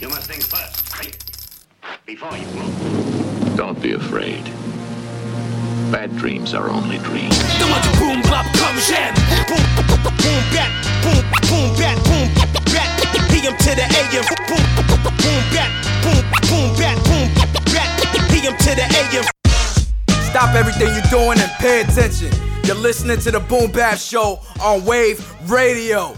[0.00, 1.16] You must think first, right?
[2.04, 3.56] Before you move.
[3.56, 4.42] Don't be afraid.
[5.92, 7.38] Bad dreams are only dreams.
[7.98, 9.14] boom bap comme j'aime.
[9.46, 10.70] Boom boom bat
[11.04, 12.28] boom boom bat boom
[12.74, 12.90] bat.
[13.30, 14.24] PM to the AM.
[14.50, 15.70] Boom boom bat
[16.02, 17.30] boom boom bat boom
[17.70, 17.94] bat.
[18.30, 19.24] PM to the AM.
[20.30, 22.32] Stop everything you're doing and pay attention.
[22.64, 26.16] You're listening to the Boom Bap Show on Wave Radio.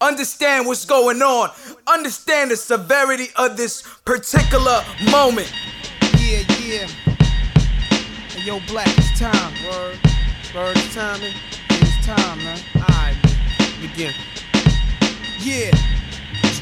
[0.00, 1.50] Understand what's going on.
[1.86, 5.52] Understand the severity of this particular moment.
[6.18, 6.86] Yeah, yeah.
[8.28, 9.52] Hey, yo, Black, it's time.
[9.64, 9.98] Word.
[10.54, 11.32] Word, it's man.
[11.70, 12.58] It's time, man.
[12.76, 13.16] Alright,
[13.80, 14.12] begin.
[15.40, 15.70] Yeah.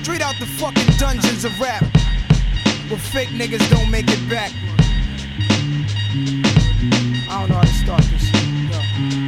[0.03, 1.83] Straight out the fucking dungeons of rap.
[2.89, 4.53] Where fake niggas don't make it back.
[7.31, 8.31] I don't know how to start this.
[8.71, 9.28] Yo.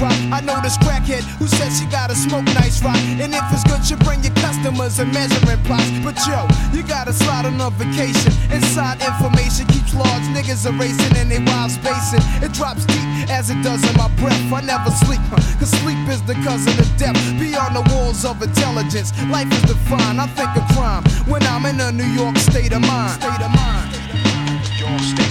[0.01, 0.17] drop.
[0.33, 2.97] I know this crackhead who said she gotta smoke nice rock.
[3.21, 5.89] And if it's good, you bring your customers and measuring plots.
[6.01, 8.33] But yo, you gotta slide on a vacation.
[8.49, 12.25] Inside information keeps large niggas erasing and they wild spacing.
[12.41, 14.41] It drops deep as it does in my breath.
[14.51, 17.17] I never sleep, huh, cause sleep is the cousin of death.
[17.37, 20.19] Beyond the walls of intelligence, life is defined.
[20.19, 23.21] I think of crime when I'm in a New York state of mind.
[23.21, 23.93] State of mind.
[23.93, 25.30] State of mind.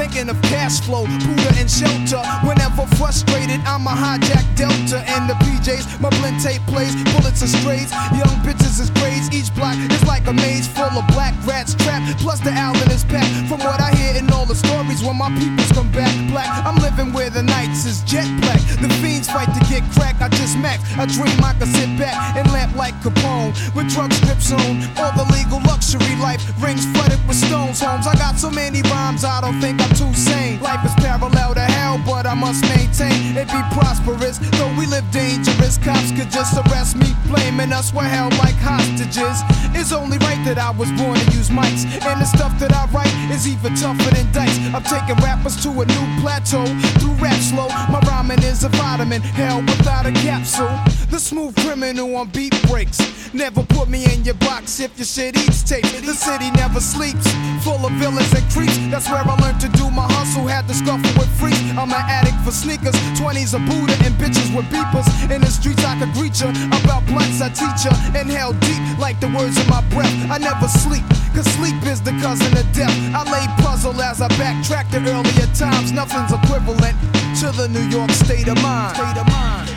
[0.00, 2.24] Thinking of cash flow, Buddha and shelter.
[2.48, 6.00] Whenever frustrated, I'm a hijack Delta and the PJs.
[6.00, 7.92] My blend tape plays, bullets are strays.
[8.16, 9.28] Young bitches is.
[9.32, 12.18] Each block is like a maze full of black rats trapped.
[12.20, 13.48] Plus the Allen is packed.
[13.48, 16.76] From what I hear in all the stories, when my peoples come back black, I'm
[16.76, 18.60] living where the nights is jet black.
[18.80, 20.20] The fiends fight to get crack.
[20.20, 20.82] I just max.
[20.96, 24.72] I dream I could sit back and lamp like Capone with drug strips on.
[24.96, 27.80] All the legal luxury life rings flooded with stones.
[27.80, 28.06] Homes.
[28.06, 30.60] I got so many rhymes, I don't think I'm too sane.
[30.60, 34.38] Life is parallel to hell, but I must maintain it be prosperous.
[34.58, 39.42] Though we live dangerous, cops could just arrest me, blaming us we're held like hostages.
[39.74, 42.86] It's only right that I was born to use mics, and the stuff that I
[42.94, 44.56] write is even tougher than dice.
[44.74, 46.64] I'm taking rappers to a new plateau
[46.98, 47.68] through rap slow.
[47.90, 50.70] My rhyming is a vitamin, hell without a capsule.
[51.10, 52.98] The smooth criminal on beat breaks.
[53.32, 55.84] Never put me in your box if your shit eats tape.
[55.84, 57.26] The city never sleeps,
[57.62, 58.76] full of villains and creeps.
[58.90, 60.46] That's where I learned to do my hustle.
[60.46, 61.60] Had to scuffle with freaks.
[61.78, 65.06] I'm an addict for sneakers, 20s a Buddha and bitches with beepers.
[65.30, 66.50] In the streets I could greet ya.
[66.82, 67.92] About blunts I teach ya.
[68.18, 70.12] Inhale deep like the words in my breath.
[70.30, 71.04] I never sleep,
[71.34, 72.96] cause sleep is the cousin of death.
[73.14, 75.92] I lay puzzle as I backtrack to earlier times.
[75.92, 76.96] Nothing's equivalent
[77.40, 78.96] to the New York state of mind.
[78.96, 79.68] State of mind.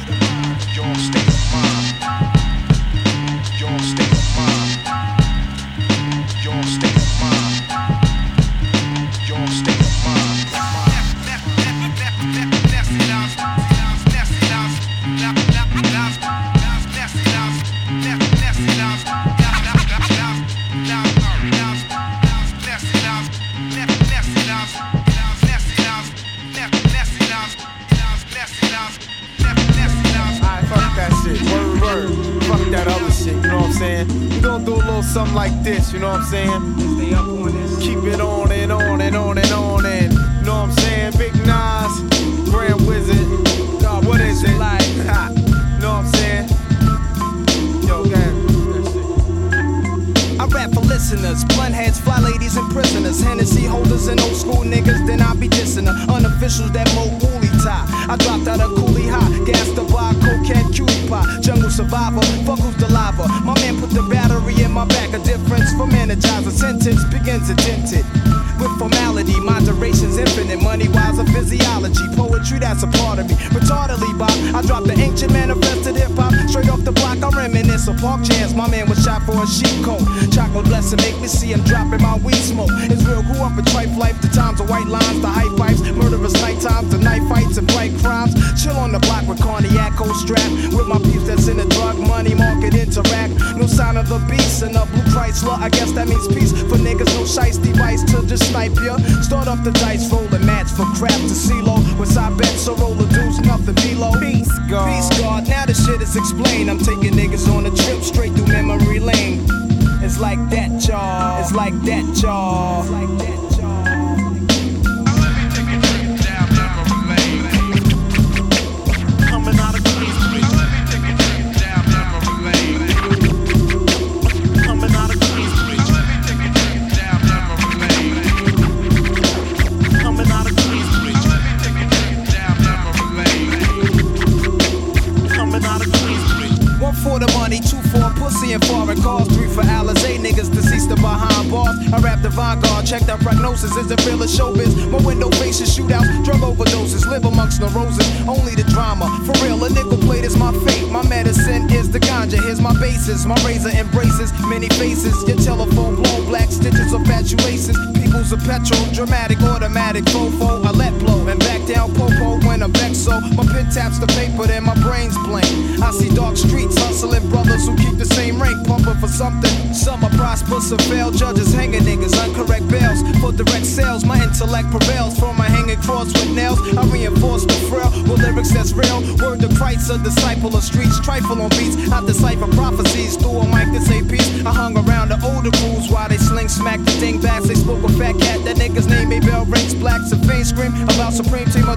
[0.76, 1.33] Your state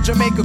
[0.07, 0.45] Jamaica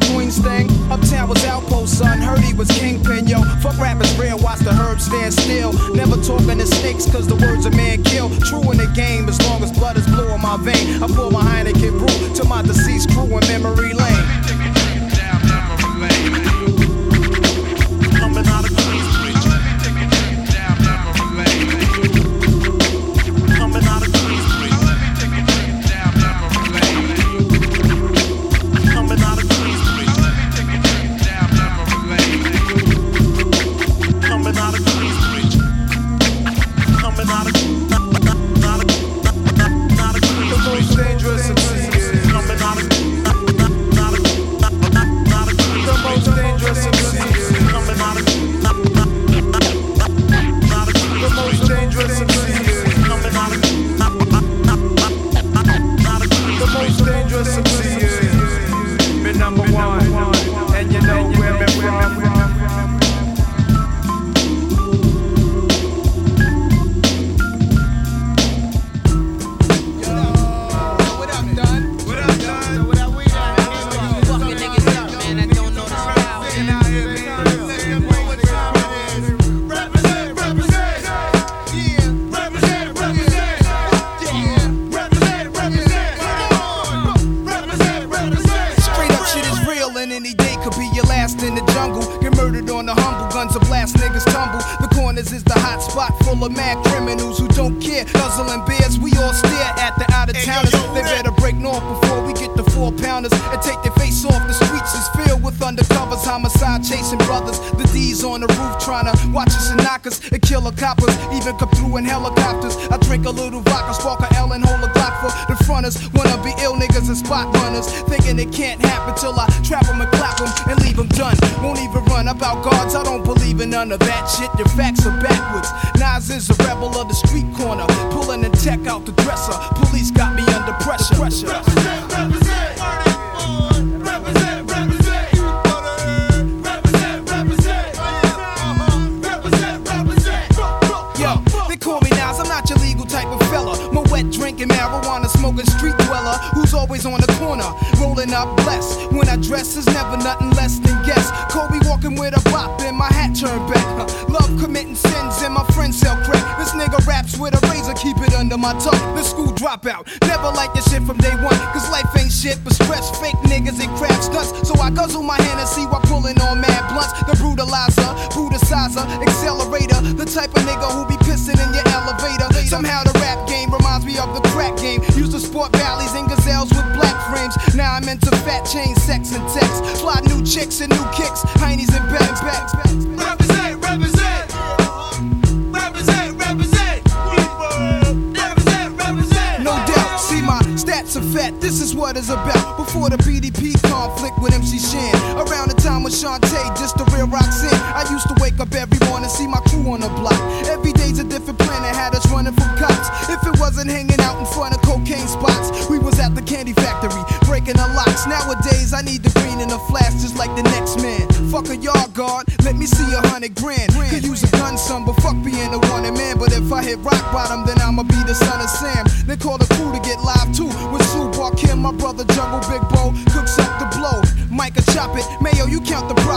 [126.82, 127.51] is of the street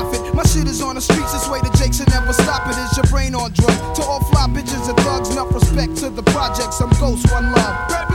[0.04, 0.34] profit.
[0.34, 2.76] My shit is on the streets, this way the Jakes will never stop it.
[2.76, 3.98] Is your brain on drugs?
[3.98, 6.80] To all fly bitches and thugs, enough respect to the projects.
[6.80, 8.13] I'm ghost, one love.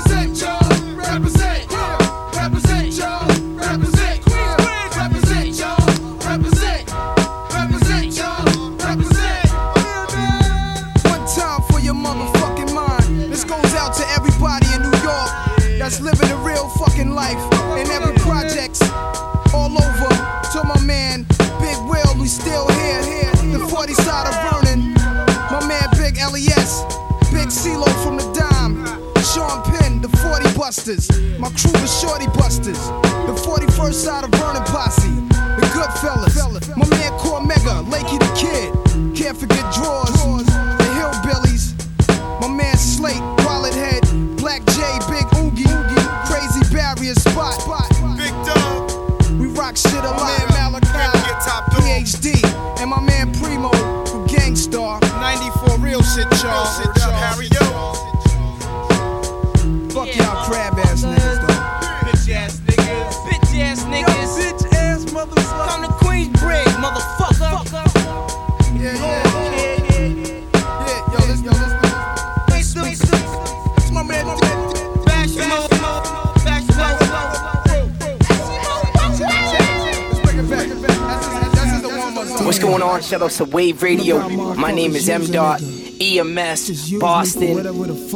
[83.20, 84.30] Shout out to Wave Radio.
[84.56, 85.26] My name is M.
[85.26, 87.58] Dot EMS Boston.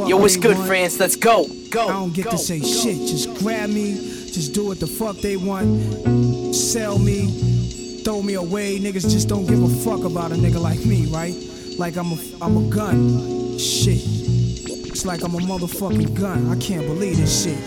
[0.07, 0.97] Yo, what's good, friends?
[0.97, 1.43] Let's go.
[1.43, 1.87] I Go.
[1.89, 2.65] don't get go, to say go.
[2.65, 2.95] shit.
[2.99, 3.95] Just grab me.
[3.95, 6.55] Just do what the fuck they want.
[6.55, 7.99] Sell me.
[8.05, 8.79] Throw me away.
[8.79, 11.35] Niggas just don't give a fuck about a nigga like me, right?
[11.77, 13.57] Like I'm a, I'm a gun.
[13.59, 13.99] Shit.
[14.87, 16.49] It's like I'm a motherfucking gun.
[16.49, 17.59] I can't believe this shit.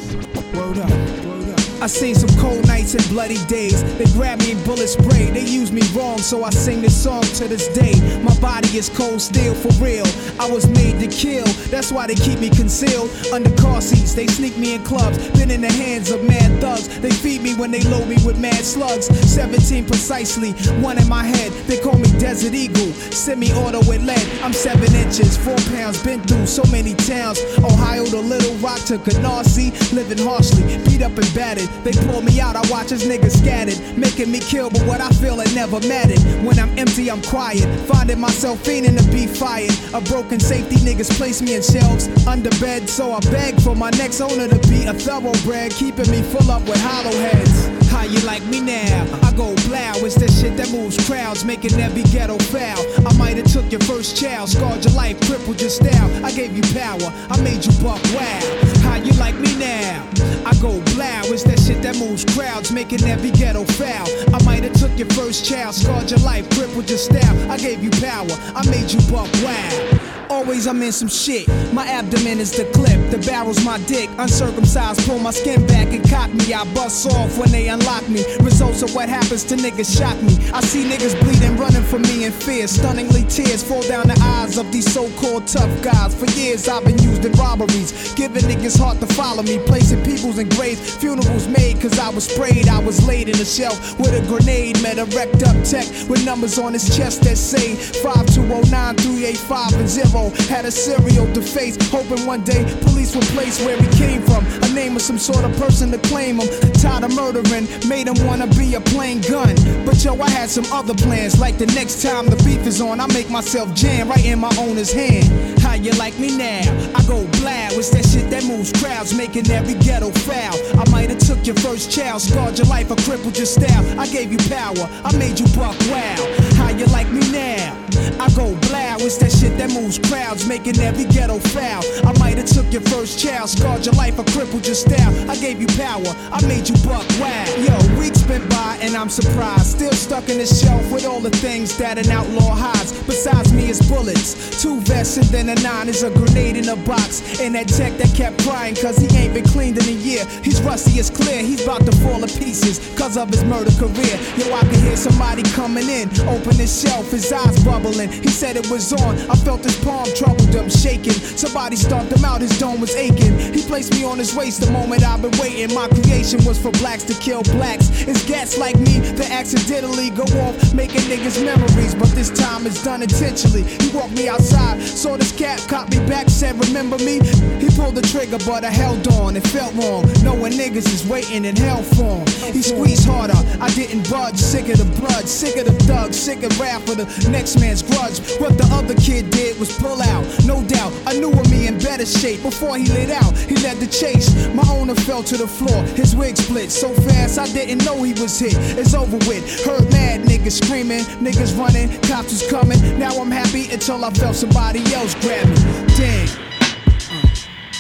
[0.54, 0.88] Word up.
[0.88, 1.55] Word up.
[1.80, 3.82] I seen some cold nights and bloody days.
[3.98, 5.30] They grab me and bullet spray.
[5.30, 7.94] They use me wrong, so I sing this song to this day.
[8.22, 10.06] My body is cold steel for real.
[10.40, 11.44] I was made to kill.
[11.68, 14.14] That's why they keep me concealed under car seats.
[14.14, 15.18] They sneak me in clubs.
[15.38, 16.88] Been in the hands of mad thugs.
[17.00, 19.06] They feed me when they load me with mad slugs.
[19.30, 21.52] 17 precisely, one in my head.
[21.66, 22.92] They call me Desert Eagle.
[23.12, 24.26] Semi-auto with lead.
[24.42, 26.02] I'm seven inches, four pounds.
[26.02, 27.38] Been through so many towns.
[27.58, 29.72] Ohio to Little Rock to Canarsie.
[29.92, 31.65] Living harshly, beat up and battered.
[31.84, 33.78] They pull me out, I watch as niggas scattered.
[33.96, 36.20] Making me kill, but what I feel it never mattered.
[36.44, 37.66] When I'm empty, I'm quiet.
[37.88, 39.72] Finding myself fiending to be fired.
[39.94, 42.88] A broken safety niggas place me in shelves under bed.
[42.88, 45.72] So I beg for my next owner to be a thoroughbred.
[45.72, 47.86] Keeping me full up with hollow heads.
[47.88, 49.06] How you like me now?
[49.22, 52.84] I go blow, it's that shit that moves crowds, making every ghetto foul.
[53.06, 56.24] I might have took your first child, scarred your life, crippled your style.
[56.24, 58.75] I gave you power, I made you buck wow.
[59.04, 60.08] You like me now?
[60.46, 64.08] I go blow, it's that shit that moves crowds, making every ghetto foul.
[64.34, 67.50] I might have took your first child, scarred your life, crippled your style.
[67.50, 70.15] I gave you power, I made you buck wow.
[70.28, 71.46] Always I'm in some shit.
[71.72, 74.10] My abdomen is the clip, the barrel's my dick.
[74.18, 76.52] Uncircumcised, pull my skin back and cock me.
[76.52, 78.24] I bust off when they unlock me.
[78.40, 80.34] Results of what happens to niggas shock me.
[80.50, 82.66] I see niggas bleeding, running from me in fear.
[82.66, 86.14] Stunningly tears fall down the eyes of these so-called tough guys.
[86.14, 90.38] For years I've been used in robberies, giving niggas heart to follow me, placing peoples
[90.38, 90.96] in graves.
[90.96, 92.68] Funerals made cause I was sprayed.
[92.68, 94.82] I was laid in a shelf with a grenade.
[94.82, 99.88] Met a wrecked up tech with numbers on his chest that say 5209 385 and
[99.88, 100.30] 0 zero.
[100.48, 104.44] Had a serial to face, hoping one day police would place where he came from.
[104.62, 106.48] A name of some sort of person to claim him.
[106.74, 109.54] Tired of murdering, made him wanna be a plain gun.
[109.84, 111.38] But yo, I had some other plans.
[111.38, 114.54] Like the next time the beef is on, I make myself jam right in my
[114.58, 115.60] owner's hand.
[115.60, 116.62] How you like me now?
[116.94, 117.72] I go blab.
[117.72, 120.56] What's that shit that moves crowds, making every ghetto foul?
[120.80, 123.84] I might have took your first child, scarred your life, or crippled your style.
[124.00, 126.16] I gave you power, I made you buck wow.
[126.56, 127.76] How you like me now?
[128.20, 131.82] I go blow, it's that shit that moves crowds, making every ghetto foul.
[132.06, 135.12] I might have took your first child, scarred your life, or crippled your style.
[135.30, 137.48] I gave you power, I made you buck wild.
[137.58, 141.30] Yo, weeks been by and I'm surprised, still stuck in the shelf with all the
[141.30, 142.92] things that an outlaw hides.
[143.04, 146.76] Besides me is bullets, two vests and then a nine is a grenade in a
[146.76, 147.40] box.
[147.40, 150.24] And that tech that kept crying cause he ain't been cleaned in a year.
[150.42, 154.16] He's rusty as clear, he's about to fall to pieces cause of his murder career.
[154.36, 158.10] Yo, I can hear somebody coming in, open his shelf, his eyes bubbling.
[158.10, 161.12] He said it was on, I felt his palm troubled him, shaking.
[161.12, 163.38] Somebody stomped him out, his dome was aching.
[163.38, 165.74] He placed me on his waist the moment I've been waiting.
[165.74, 167.88] My creation was for blacks to kill blacks.
[168.02, 171.94] It's gats like me that accidentally go off, making niggas memories.
[171.94, 173.62] But this time it's done intentionally.
[173.62, 177.20] He walked me outside, saw this cat, caught me back, said, Remember me?
[177.60, 179.36] He pulled the trigger, but I held on.
[179.36, 182.24] It felt wrong, knowing niggas is waiting in hell for.
[182.52, 184.36] He squeezed harder, I didn't budge.
[184.36, 187.82] Sick of the blood, sick of the thugs, sick of rap for the next man's
[187.82, 188.20] grudge.
[188.38, 190.92] What the other kid did was pull out, no doubt.
[191.06, 193.32] I knew of me in better shape before he lit out.
[193.50, 194.28] He led the chase.
[194.54, 198.12] My owner fell to the floor, his wig split so fast I didn't know he
[198.12, 198.56] was hit.
[198.78, 199.44] It's over with.
[199.64, 202.80] Heard mad niggas screaming, niggas running, cops was coming.
[202.98, 205.56] Now I'm happy until I felt somebody else grab me.
[205.96, 206.28] Dang.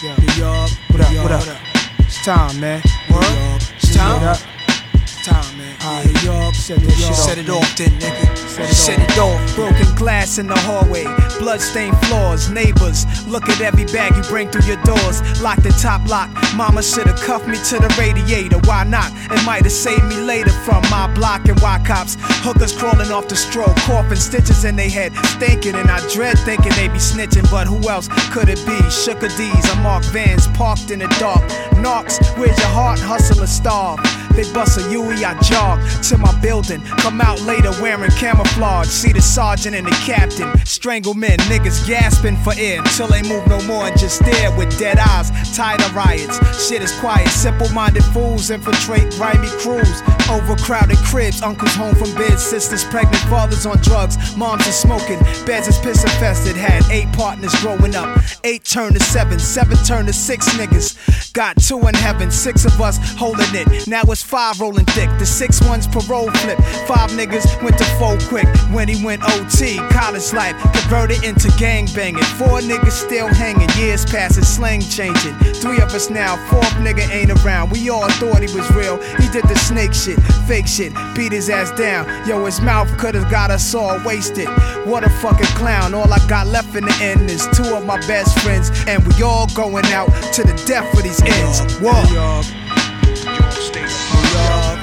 [0.04, 1.58] Uh, New York, what up, what up?
[1.98, 2.82] It's time, man.
[3.10, 3.62] Word?
[3.82, 4.55] It's time?
[5.26, 5.74] Time, man.
[5.82, 8.66] Alright, New York, set this shit Set it off then, nigga.
[8.68, 9.56] Set it off.
[9.56, 11.02] Broken glass in the hallway,
[11.40, 13.04] bloodstained floors, neighbors.
[13.26, 15.18] Look at every bag you bring through your doors.
[15.42, 16.30] Lock the top lock.
[16.54, 18.58] Mama should've cuffed me to the radiator.
[18.70, 19.10] Why not?
[19.32, 22.16] It might've saved me later from my block and why cops.
[22.46, 25.74] Hookers crawling off the stroke, coughing stitches in their head, stinking.
[25.74, 28.78] And I dread thinking they be snitching, but who else could it be?
[28.90, 31.42] Sugar D's, I mark vans parked in the dark.
[31.82, 33.00] Knocks, where's your heart?
[33.00, 33.98] Hustle or starve.
[34.36, 36.82] They bust a Huey, I jog to my building.
[37.00, 38.86] Come out later wearing camouflage.
[38.86, 40.54] See the sergeant and the captain.
[40.66, 44.78] Strangle men, niggas gasping for air until they move no more and just stare with
[44.78, 45.30] dead eyes.
[45.56, 46.36] Tired of riots.
[46.68, 47.28] Shit is quiet.
[47.28, 50.02] Simple minded fools infiltrate grimy crews.
[50.28, 51.40] Overcrowded cribs.
[51.40, 52.38] Uncles home from bed.
[52.38, 53.22] Sisters pregnant.
[53.30, 54.36] Fathers on drugs.
[54.36, 55.18] Moms are smoking.
[55.46, 56.56] Beds is piss infested.
[56.56, 58.18] Had eight partners growing up.
[58.44, 59.38] Eight turned to seven.
[59.38, 61.32] Seven turned to six niggas.
[61.32, 62.30] Got two in heaven.
[62.30, 63.88] Six of us holding it.
[63.88, 65.08] Now it's five rolling thick.
[65.18, 66.58] The six ones parole flip.
[66.86, 69.76] Five niggas went to four quick when he went OT.
[69.90, 72.22] College life converted into gang banging.
[72.36, 73.68] Four niggas still hanging.
[73.78, 75.34] Years passing, slang changing.
[75.62, 76.36] Three of us now.
[76.48, 77.70] Fourth nigga ain't around.
[77.70, 78.96] We all thought he was real.
[79.20, 82.06] He did the snake shit, fake shit, beat his ass down.
[82.26, 84.48] Yo, his mouth could've got us all wasted.
[84.86, 85.94] What a fucking clown.
[85.94, 88.70] All I got left in the end is two of my best friends.
[88.88, 91.78] And we all going out to the death for these ends.
[91.78, 92.02] Whoa.
[92.02, 92.46] New York,
[93.24, 94.15] New York,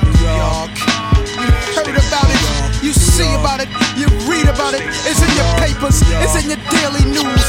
[0.03, 0.73] New York.
[1.77, 2.41] heard about it,
[2.83, 4.83] you see about it, you read about it.
[5.05, 7.45] It's in your papers, it's in your daily news.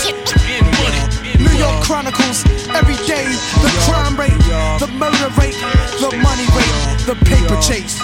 [1.38, 3.26] New York Chronicles, every day,
[3.64, 4.36] the crime rate,
[4.80, 5.58] the murder rate,
[6.00, 7.98] the money rate, the paper chase.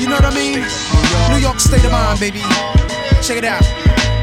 [0.00, 0.60] You know what I mean?
[1.30, 2.40] New York state of mind, baby.
[3.22, 3.64] Check it out.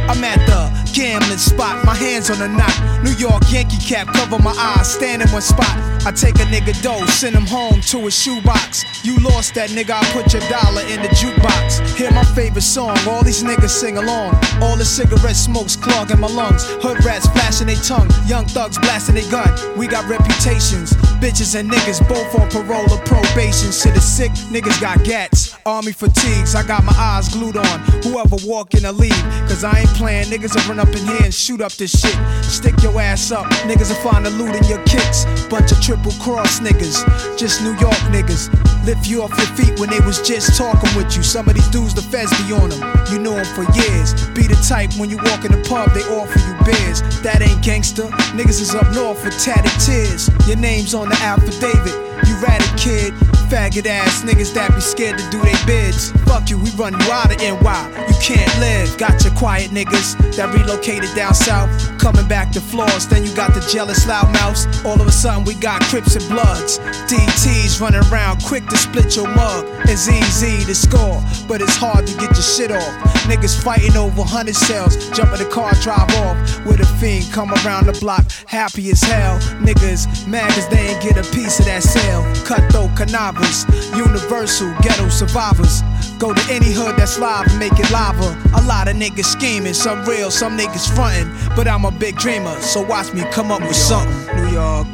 [0.10, 3.04] I'm at the gambling spot, my hands on the knot.
[3.04, 5.72] New York Yankee cap, cover my eyes, stand in one spot.
[6.06, 8.84] I take a nigga dough, send him home to his shoebox.
[9.06, 11.96] You lost that nigga, I put your dollar in the jukebox.
[11.96, 14.34] Hear my favorite song, all these niggas sing along.
[14.62, 16.66] All the cigarette smokes clogging my lungs.
[16.82, 19.50] Hood rats flashing their tongue, young thugs blasting their gun.
[19.78, 23.72] We got reputations, bitches and niggas both on parole or probation.
[23.72, 25.56] Shit is sick, niggas got gats.
[25.66, 27.80] Army fatigues, I got my eyes glued on.
[28.04, 30.26] Whoever walk in the lead, cause I ain't playing.
[30.26, 32.18] Niggas run up in here and shoot up this shit.
[32.44, 35.26] Stick your ass up, niggas will find the loot in your kicks.
[35.46, 37.06] Bunch of triple cross niggas,
[37.38, 38.50] just New York niggas.
[38.84, 41.22] Lift you off your feet when they was just talking with you.
[41.22, 42.82] Some of these dudes, the feds be on them.
[43.12, 44.14] You know them for years.
[44.34, 47.02] Be the type when you walk in the pub, they offer you beers.
[47.22, 48.10] That ain't gangster.
[48.34, 50.30] Niggas is up north with tatted tears.
[50.48, 51.94] Your name's on the affidavit.
[52.26, 53.14] You ratted kid,
[53.52, 56.12] faggot ass niggas that be scared to do they bids.
[56.24, 57.84] Fuck you, we run you out of NY.
[58.08, 58.98] You can't live.
[58.98, 61.68] Got your quiet niggas that relocated down south.
[62.00, 64.86] Coming back to floors, then you got the jealous loudmouths.
[64.86, 66.80] All of a sudden, we got Crips and Bloods.
[67.12, 69.68] DTs running around quick to split your mug.
[69.84, 73.21] It's easy to score, but it's hard to get your shit off.
[73.30, 76.66] Niggas fighting over 100 cells, jump in the car, drive off.
[76.66, 79.40] With a fiend, come around the block, happy as hell.
[79.62, 82.24] Niggas mad cause they ain't get a piece of that sale.
[82.46, 85.82] Cutthroat cannabis, universal ghetto survivors.
[86.18, 88.38] Go to any hood that's live and make it lava.
[88.56, 91.30] A lot of niggas scheming, some real, some niggas frontin'.
[91.56, 94.36] But I'm a big dreamer, so watch me come up with something.
[94.36, 94.88] New York,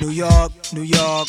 [0.00, 1.28] New York, New York.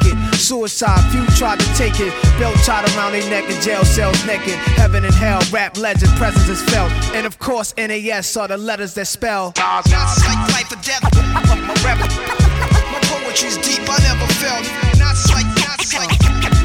[0.00, 0.34] it.
[0.34, 2.12] Suicide, few tried to take it.
[2.38, 4.54] Belt tied around their neck in jail cells naked.
[4.80, 6.90] Heaven and hell, rap legend, presence is felt.
[7.14, 9.52] And of course, NAS are the letters that spell.
[9.56, 11.02] Nas is like life or death.
[11.12, 14.64] My rap, my poetry's deep, I never felt.
[14.98, 16.10] Nas is like, Nas is like,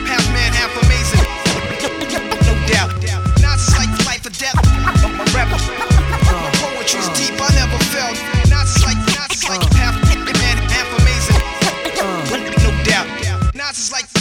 [0.08, 1.24] half man, half amazing.
[2.48, 2.97] No doubt.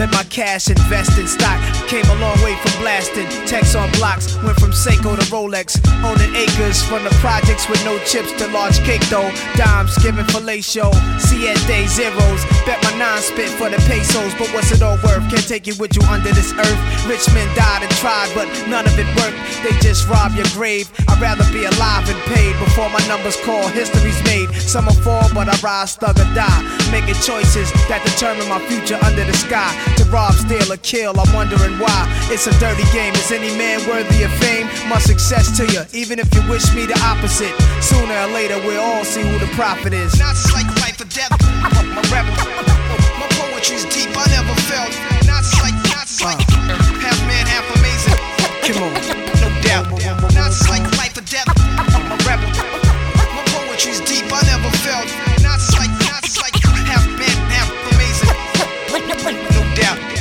[0.00, 1.60] Let my cash invest in stock.
[1.86, 3.28] Came a long way from blasting.
[3.44, 5.76] Text on blocks, went from Seiko to Rolex.
[6.02, 9.30] Owning acres from the projects with no chips to large cake though.
[9.56, 10.88] Dimes giving fellatio.
[11.66, 12.44] Day zeros.
[12.64, 15.24] Bet my nine spit for the pesos, but what's it all worth?
[15.28, 16.80] Can't take it with you under this earth.
[17.08, 19.36] Rich men died and tried, but none of it worked.
[19.62, 20.90] They just rob your grave.
[21.08, 23.68] I'd rather be alive and paid before my numbers call.
[23.68, 24.48] History's made.
[24.52, 26.60] Some will fall, but I rise, thug or die.
[26.92, 29.72] Making choices that determine my future under the sky.
[29.98, 32.06] To rob, steal, or kill, I'm wondering why.
[32.30, 33.14] It's a dirty game.
[33.14, 34.66] Is any man worthy of fame?
[34.88, 37.54] My success to you, even if you wish me the opposite.
[37.82, 40.18] Sooner or later, we'll all see who the prophet is.
[40.18, 41.32] Nas is like life or death.
[41.94, 42.34] My rebel.
[43.18, 44.92] My poetry's deep, I never felt.
[45.26, 46.40] Nas is like, Nas is like,
[47.00, 48.18] half man, half amazing.
[48.66, 48.92] Come on.
[49.40, 49.86] No doubt.
[50.34, 52.09] Nas is like life or death.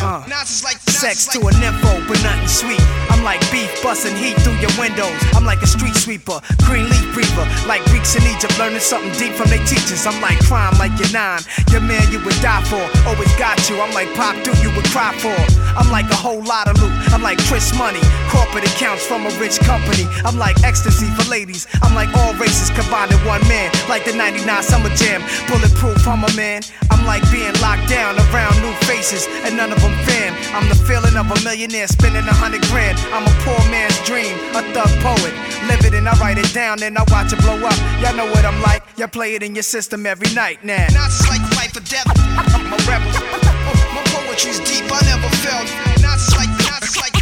[0.09, 0.27] Doubt.
[0.27, 2.81] Nas is like, Sex to a nympho, but nothing sweet.
[3.07, 5.15] I'm like beef busting heat through your windows.
[5.31, 7.47] I'm like a street sweeper, green leaf breather.
[7.71, 10.05] Like Greeks in Egypt, learning something deep from their teachers.
[10.05, 11.39] I'm like crime, like you're nine.
[11.71, 13.79] Your man you would die for, always got you.
[13.79, 15.31] I'm like pop dude you would cry for.
[15.79, 16.91] I'm like a whole lot of loot.
[17.15, 20.03] I'm like Chris Money, corporate accounts from a rich company.
[20.27, 21.65] I'm like ecstasy for ladies.
[21.81, 23.71] I'm like all races combined in one man.
[23.87, 26.05] Like the 99 Summer Jam, bulletproof.
[26.07, 26.59] I'm a man.
[26.91, 30.35] I'm like being locked down around new faces, and none of them fan.
[30.51, 32.97] I'm the feeling of a millionaire spending a hundred grand.
[33.13, 35.33] I'm a poor man's dream, a thug poet.
[35.69, 37.77] Live it and I write it down, then I watch it blow up.
[38.01, 38.81] Y'all know what I'm like.
[38.97, 40.89] Y'all play it in your system every night now.
[40.89, 42.09] Nas is like life or death.
[42.09, 43.13] I'm a rebel.
[43.13, 45.69] Oh, my poetry's deep, I never felt.
[46.01, 47.13] Nas is like, Nas is like,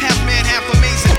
[0.00, 1.16] half man, half amazing.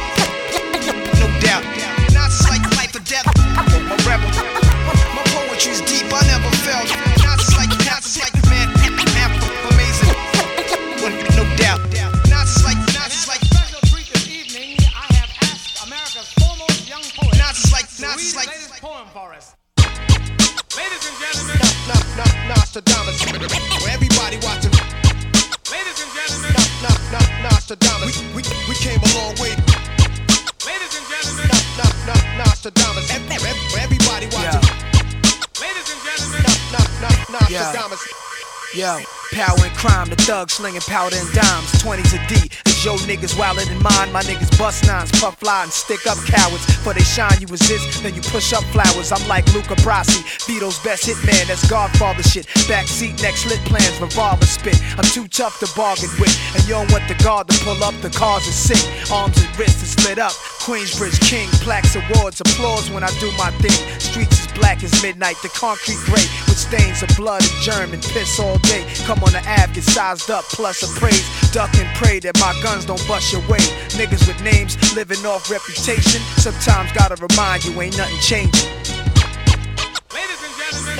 [1.21, 1.62] No doubt.
[2.10, 3.29] Nas is like life or death.
[3.53, 4.34] I'm a rebel.
[4.34, 7.12] Oh, my poetry's deep, I never felt.
[22.74, 23.22] Nostradamus.
[23.86, 24.72] Where everybody watching.
[25.70, 28.18] ladies and gentlemen, Nah, nah, Nostradamus.
[28.34, 29.54] We, we, we came a long way.
[30.66, 31.46] ladies and gentlemen,
[31.78, 33.14] Nah, nah, Nostradamus.
[33.14, 34.66] Ev- ev- Everybody watching.
[35.62, 36.42] ladies and gentlemen,
[36.74, 36.82] Nah,
[37.30, 38.02] nah, Nostradamus.
[38.74, 38.98] Yo,
[39.38, 41.70] power and crime, the thugs slinging powder and dimes.
[41.78, 42.50] 20s a D.
[42.66, 44.12] Is yo niggas wilder than mine?
[44.12, 46.66] My niggas bust nines, puff fly and stick up cowards.
[46.82, 49.12] For they shine, you resist, then you push up flowers.
[49.12, 51.46] I'm like Luca Brasi, Vito's best hitman.
[51.46, 52.48] That's Godfather shit.
[52.66, 54.82] Backseat, next lit plans, revolver spit.
[54.98, 56.34] I'm too tough to bargain with.
[56.56, 58.82] And you don't want the guard to pull up, the cars are sick.
[59.12, 60.34] Arms and wrists are split up.
[60.66, 63.78] Queensbridge King, plaques, awards, applause when I do my thing.
[64.00, 66.26] Streets as black as midnight, the concrete gray
[66.74, 68.84] stains of blood and germ and piss all day.
[69.06, 71.24] Come on the Ave, get sized up, plus a praise.
[71.52, 73.64] Duck and pray that my guns don't bust your way.
[73.94, 76.22] Niggas with names living off reputation.
[76.38, 78.92] Sometimes gotta remind you ain't nothing changing.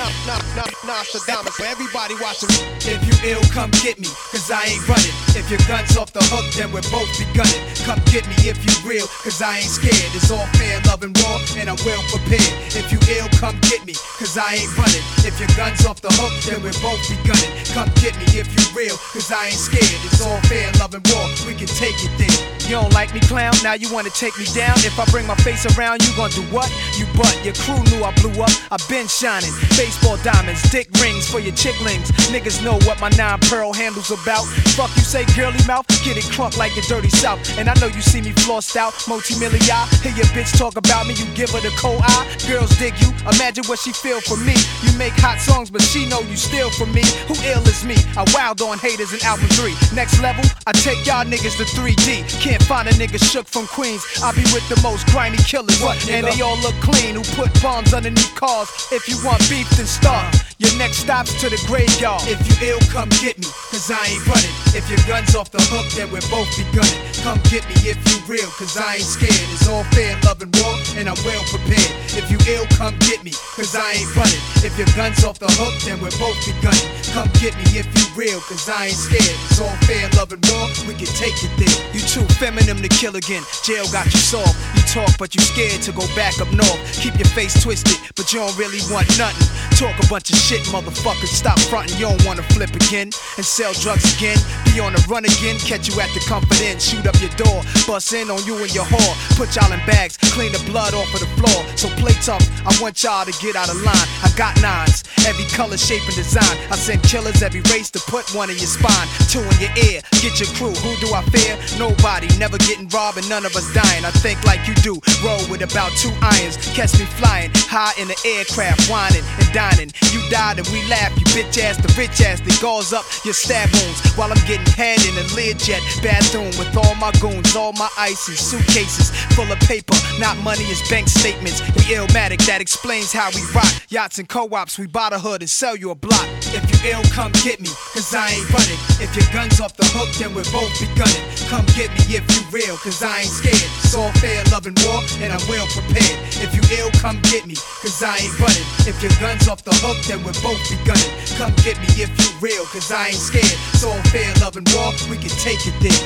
[0.04, 2.52] Nah, nah, nah, Nostradamus, for everybody watching.
[2.84, 5.16] If you ill, come get me, cause I ain't running.
[5.32, 7.64] If your gun's off the hook, then we'll both be gunning.
[7.88, 10.12] Come get me if you real, cause I ain't scared.
[10.12, 12.52] It's all fair, love and war, and I'm well prepared.
[12.76, 15.00] If you ill, come get me, cause I ain't running.
[15.24, 17.52] If your gun's off the hook, then we'll both be gunning.
[17.72, 19.88] Come get me if you real, cause I ain't scared.
[20.04, 22.54] It's all fair, love and war, we can take it there.
[22.68, 23.52] You don't like me, clown?
[23.64, 24.76] Now you wanna take me down?
[24.84, 26.68] If I bring my face around, you gon' do what?
[26.96, 27.32] You butt.
[27.44, 28.52] Your crew knew I blew up.
[28.72, 29.52] I been shining.
[29.94, 32.10] Baseball diamonds, dick rings for your chicklings.
[32.34, 34.42] Niggas know what my nine pearl handles about.
[34.74, 37.38] Fuck you say, girly mouth, get it crunk like the dirty south.
[37.58, 39.62] And I know you see me flossed out, multi-million.
[40.02, 42.26] Hear your bitch talk about me, you give her the cold eye.
[42.48, 44.58] Girls dig you, imagine what she feel for me.
[44.82, 47.06] You make hot songs, but she know you steal from me.
[47.30, 47.94] Who ill is me?
[48.18, 49.78] I wild on haters in album three.
[49.94, 52.26] Next level, I take y'all niggas to 3D.
[52.42, 54.02] Can't find a nigga shook from Queens.
[54.24, 57.14] I be with the most grimy killers, What, and they all look clean.
[57.14, 58.68] Who put bombs underneath cars?
[58.90, 60.34] If you want beef, then start.
[60.58, 62.22] Your next stop's to the graveyard.
[62.24, 64.54] If you ill, come get me, cause I ain't running.
[64.72, 67.00] If your gun's off the hook, then we'll both be gunning.
[67.22, 69.48] Come get me if you real, cause I ain't scared.
[69.52, 71.92] It's all fair, love and war, and I'm well prepared.
[72.14, 74.53] If you ill, come get me, cause I ain't running.
[74.74, 76.90] If your gun's off the hook, then we'll both be gunning.
[77.14, 79.38] Come get me if you real, cause I ain't scared.
[79.46, 81.78] It's all fair, love and war, we can take it there.
[81.94, 83.46] You too feminine to kill again.
[83.62, 84.58] Jail got you soft.
[84.74, 86.74] You talk, but you scared to go back up north.
[86.98, 89.46] Keep your face twisted, but you don't really want nothing.
[89.78, 91.30] Talk a bunch of shit, motherfucker.
[91.30, 94.42] Stop frontin', you don't wanna flip again and sell drugs again.
[94.74, 97.62] Be on the run again, catch you at the comfort inn, shoot up your door,
[97.86, 99.14] bust in on you and your whore.
[99.38, 101.62] Put y'all in bags, clean the blood off of the floor.
[101.78, 104.08] So play tough, I want y'all to get out of line.
[104.26, 106.56] I got nines, every color, shape, and design.
[106.72, 110.00] I send killers every race to put one in your spine, two in your ear.
[110.24, 111.52] Get your crew, who do I fear?
[111.76, 114.04] Nobody, never getting robbed and none of us dying.
[114.08, 116.56] I think like you do, roll with about two irons.
[116.72, 119.92] Catch me flying high in the aircraft, whining and dining.
[120.16, 123.34] You died and we laugh, you bitch ass, the rich ass that galls up your
[123.34, 127.72] stab wounds while I'm getting head in a Learjet bathroom with all my goons, all
[127.74, 131.60] my ice and suitcases full of paper, not money, it's bank statements.
[131.74, 133.70] The illmatic, that explains how we rock.
[133.88, 136.26] Yachts and co-ops, we buy the hood and sell you a block.
[136.54, 138.78] If you ill, come get me, cause I ain't running.
[139.02, 141.24] If your gun's off the hook, then we'll both be gunning.
[141.50, 143.66] Come get me if you real, cause I ain't scared.
[143.82, 146.18] It's all fair, love and war, and I'm well prepared.
[146.38, 148.66] If you ill, come get me, cause I ain't running.
[148.86, 151.12] If your gun's off the hook, then we'll both be gunning.
[151.34, 153.58] Come get me if you real, cause I ain't scared.
[153.74, 156.02] It's all fair, love and war, we can take it there.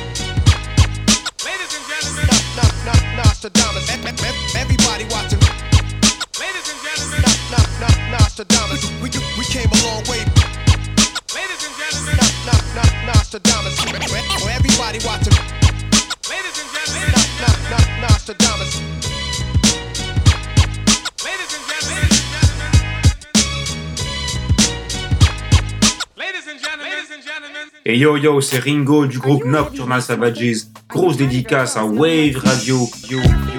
[1.45, 2.25] Ladies and gentlemen.
[2.57, 5.43] Nah, nah, Nostradamus, e- e- e- everybody watching.
[6.41, 7.21] Ladies and gentlemen.
[7.53, 7.88] Nah, nah,
[8.39, 10.23] Nostradamus, we, we, we came a long way.
[11.35, 12.15] Ladies and gentlemen.
[12.47, 15.35] Nah, nah, Nostradamus, everybody watching.
[16.31, 17.11] Ladies and gentlemen.
[17.43, 18.79] Nah, nah, Nostradamus.
[21.25, 22.11] Ladies and gentlemen.
[26.17, 26.93] Ladies and gentlemen.
[26.93, 27.67] Ladies and gentlemen.
[27.85, 30.69] Et yo yo, c'est Ringo du groupe Nocturnal Savages.
[30.89, 32.89] Grosse dédicace à Wave Radio.
[33.11, 33.58] Yo, yo.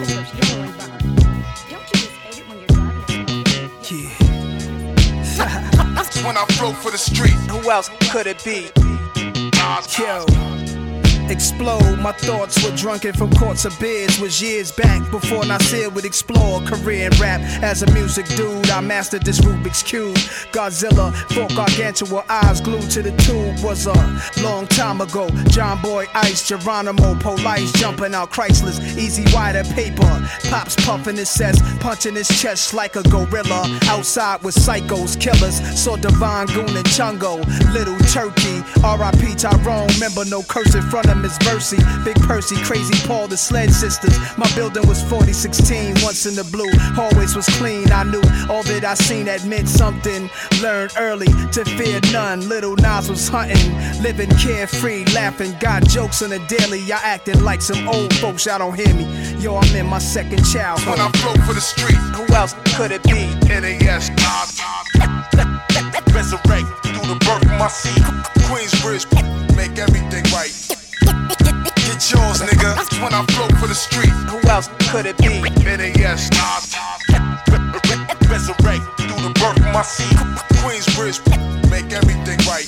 [6.90, 7.34] For the street.
[7.52, 8.70] Who else could it be?
[10.00, 10.59] Yo.
[11.30, 14.20] Explode, my thoughts were drunken from courts of beers.
[14.20, 17.40] Was years back before Nasir would explore career in rap.
[17.62, 20.16] As a music dude, I mastered this Rubik's Cube.
[20.52, 23.64] Godzilla, fought gargantua, eyes glued to the tube.
[23.64, 23.94] Was a
[24.42, 25.30] long time ago.
[25.50, 28.80] John Boy Ice, Geronimo, Police jumping out Chrysler's.
[28.98, 30.28] Easy wider paper.
[30.50, 33.80] Pops puffing his cess, punching his chest like a gorilla.
[33.84, 35.60] Outside with psychos, killers.
[35.80, 37.38] Saw Divine Goon and Chungo.
[37.72, 39.36] Little Turkey, R.I.P.
[39.36, 39.88] Tyrone.
[39.94, 41.78] Remember, no curse in front of Miss Mercy.
[42.04, 44.18] Big Percy, Crazy Paul, the Sled Sisters.
[44.38, 46.72] My building was 4016, once in the blue.
[46.96, 47.92] Hallways was clean.
[47.92, 50.30] I knew all that I seen that meant something.
[50.62, 52.48] Learned early to fear none.
[52.48, 55.56] Little Nas was hunting, living carefree, laughing.
[55.60, 56.80] Got jokes on the daily.
[56.80, 58.46] Y'all acting like some old folks.
[58.46, 59.06] Y'all don't hear me.
[59.40, 60.80] Yo, I'm in my second child.
[60.86, 61.98] When I flow for the street.
[62.16, 63.28] Who else could it be?
[63.48, 64.10] NAS.
[66.14, 68.04] Resurrect through the birth of my seed.
[68.50, 69.06] Queensbridge,
[69.56, 70.59] make everything right.
[72.42, 73.02] Nigga.
[73.04, 74.10] When I float for the street.
[74.32, 75.42] Who else could it be?
[75.64, 76.76] NAS, Nas.
[78.30, 80.18] Resurrect through the birth of my seed.
[80.62, 81.20] Queensbridge,
[81.70, 82.68] make everything right.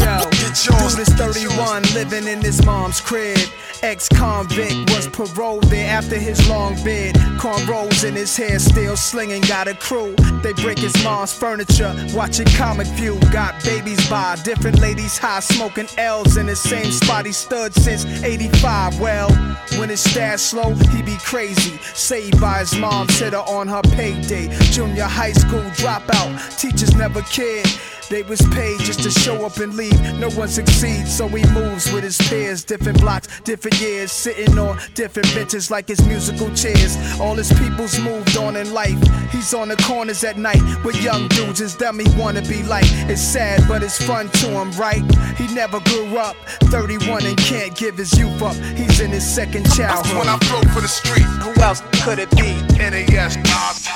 [0.00, 0.94] Yo, Get yours.
[0.94, 3.38] dude is 31, living in his mom's crib.
[3.82, 7.16] Ex-convict was paroled there after his long bid.
[7.40, 10.14] Cornrows in his hair, still slinging, got a crew.
[10.42, 13.18] They break his mom's furniture, watching Comic View.
[13.32, 18.04] Got babies by different ladies high, smoking L's in the same spot he stood since
[18.22, 19.00] 85.
[19.00, 19.30] Well,
[19.78, 21.78] when his stash slow, he be crazy.
[21.94, 24.48] Saved by his mom, mom's hitter on her payday.
[24.72, 27.66] Junior high school dropout, teachers never cared.
[28.10, 29.98] They was paid just to show up and leave.
[30.18, 32.64] No one succeeds, so he moves with his peers.
[32.64, 36.96] Different blocks, different years, sitting on different benches like his musical chairs.
[37.20, 38.98] All his people's moved on in life.
[39.30, 41.60] He's on the corners at night with young dudes.
[41.60, 42.86] It's them he wanna be like.
[43.08, 45.02] It's sad, but it's fun to him, right?
[45.36, 46.36] He never grew up.
[46.64, 48.56] 31 and can't give his youth up.
[48.76, 50.04] He's in his second childhood.
[50.04, 50.28] That's When.
[50.28, 51.26] I float for the street.
[51.44, 52.52] Who else could it be?
[52.78, 53.88] NAS, Nas.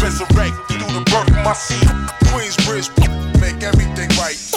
[0.00, 1.88] Resurrect through the birth of my seed.
[2.30, 2.88] Queensbridge,
[3.40, 4.47] make everything right.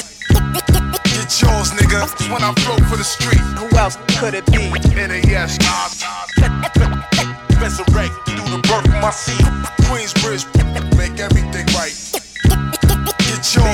[1.42, 2.02] Yours, nigga.
[2.32, 3.40] When I float for the street.
[3.58, 4.70] Who else could it be?
[4.96, 5.58] NAS.
[7.62, 9.46] Resurrect through the birth of my seed.
[9.88, 10.46] Queensbridge,
[10.98, 11.52] make everything right.
[11.52, 11.71] Get yours.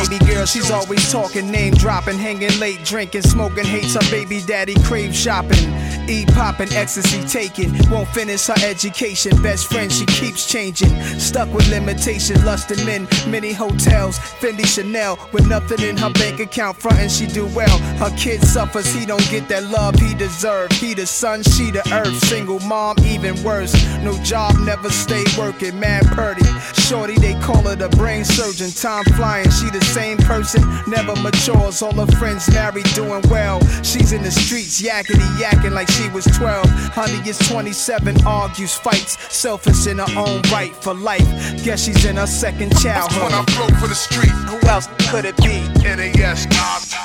[0.09, 4.75] Baby girl, she's always talking, name dropping, hanging late, drinking, smoking, hates her baby daddy,
[4.83, 5.73] crave shopping.
[6.09, 9.41] E popping, ecstasy taking, won't finish her education.
[9.43, 10.89] Best friend, she keeps changing.
[11.19, 16.77] Stuck with limitation, lusting men, many hotels, Fendi Chanel, with nothing in her bank account,
[16.77, 17.77] frontin' she do well.
[17.97, 20.71] Her kid suffers, he don't get that love he deserve.
[20.71, 22.17] He the sun, she the earth.
[22.27, 23.73] Single mom, even worse.
[23.97, 26.47] No job, never stay working, mad purdy.
[26.87, 28.71] Shorty, they call her the brain surgeon.
[28.71, 31.81] Time flying, she the same person, never matures.
[31.81, 33.59] All her friends married, doing well.
[33.83, 36.65] She's in the streets, yakety yakking like she was 12.
[36.95, 41.27] Honey is 27, argues, fights, selfish in her own right for life.
[41.61, 43.33] Guess she's in her second When.
[43.33, 44.31] I float for the street.
[44.47, 45.67] Who else could it be?
[45.83, 46.95] NAS, Nas.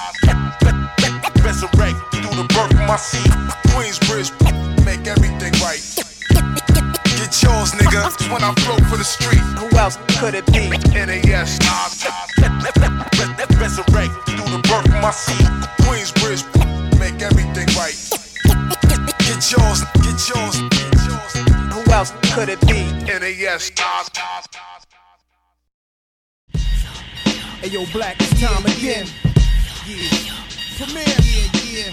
[1.42, 3.32] Resurrect through the birth of my seed.
[3.74, 4.30] Queensbridge,
[4.86, 5.91] make everything right.
[7.62, 8.32] Get nigga.
[8.32, 9.38] When I float for the street.
[9.60, 10.68] Who else could it be?
[10.90, 12.02] NAS, Nas.
[13.60, 15.46] Resurrect through the birth of my seed.
[15.86, 16.42] Queensbridge,
[16.98, 17.94] make everything right.
[19.20, 21.32] Get yours, get yours, get yours.
[21.72, 22.82] Who else could it be?
[23.06, 24.10] NAS, Nas.
[27.60, 29.06] Hey yo, Black, it's time again.
[29.86, 30.08] Yeah.
[30.78, 31.04] Premier.
[31.06, 31.92] Yeah, yeah.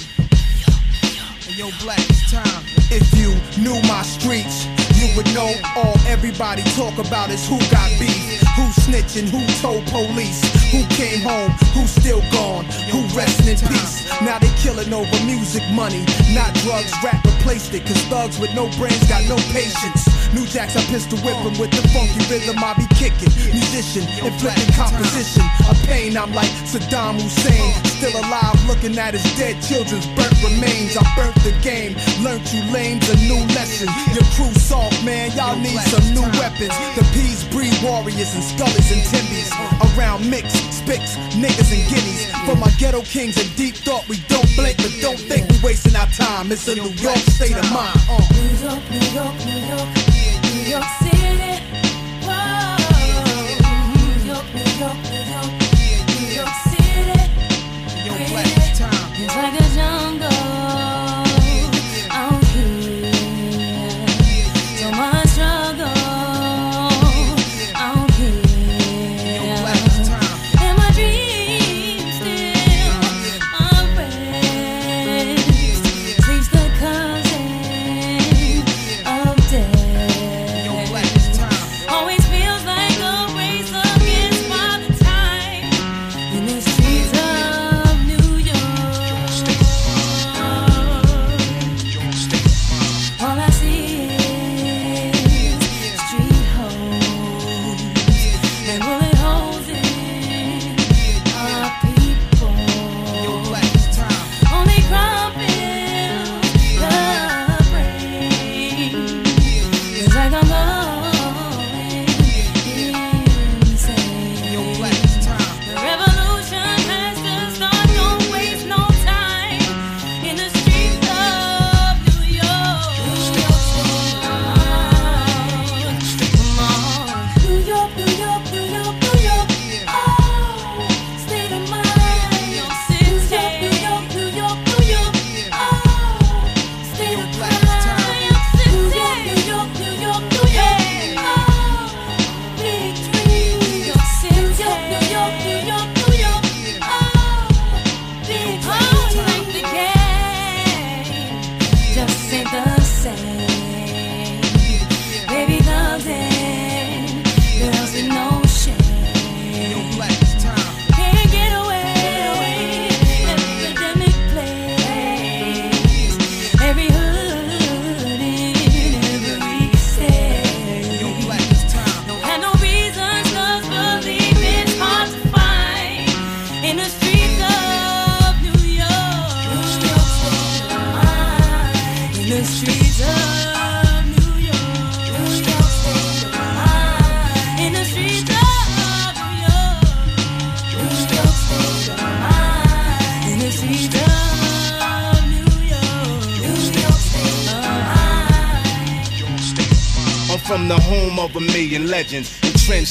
[1.45, 2.63] Hey yo, Black, it's time.
[2.89, 4.65] If you knew my streets,
[4.99, 9.85] you would know all everybody talk about is who got beef, who snitching, who told
[9.87, 14.11] police, who came home, who's still gone, who resting in peace.
[14.21, 16.03] Now they killing over music money,
[16.35, 16.91] not drugs.
[17.03, 20.18] Rap replaced it, cause thugs with no brains got no patience.
[20.33, 23.33] New jacks, I pistol whip 'em with the funky rhythm I be kicking.
[23.51, 25.43] Musician, inflicting composition.
[25.69, 27.73] A pain, I'm like Saddam Hussein.
[27.97, 30.95] Still alive, looking at his dead children's burnt remains.
[30.97, 33.89] I burnt the game, learned you lames a new lesson.
[34.13, 36.73] Your crew soft, man, y'all need some new weapons.
[36.95, 39.49] The P's breed warriors and scullies and timbies.
[39.97, 42.29] Around mix, spicks, niggas and guineas.
[42.45, 45.95] For my ghetto kings and deep thought, we don't blink, but don't think we wasting
[45.95, 46.51] our time.
[46.51, 47.99] It's a New York state of mind.